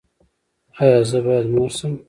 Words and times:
ایا 0.83 0.99
زه 1.09 1.19
باید 1.25 1.45
مور 1.55 1.69
شم؟ 1.77 1.93